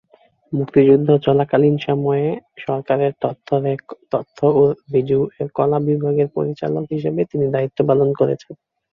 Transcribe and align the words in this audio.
মুক্তিযুদ্ধ 0.53 1.09
চলাকালীন 1.25 1.75
সময়ে 1.79 2.25
বাংলাদেশ 2.27 2.63
সরকারের 2.65 3.11
তথ্য 4.13 4.37
ও 4.53 4.63
রেডিও- 4.93 5.31
এর 5.39 5.49
কলা 5.55 5.79
বিভাগের 5.87 6.27
পরিচালক 6.35 6.85
হিসেবে 6.93 7.21
তিনি 7.31 7.45
দায়িত্ব 7.55 7.79
পালন 7.89 8.09
করেছেন। 8.19 8.53